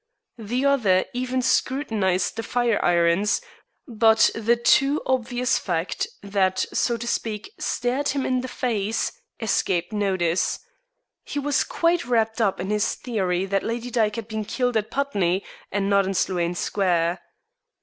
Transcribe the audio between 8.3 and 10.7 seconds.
the face, escaped notice.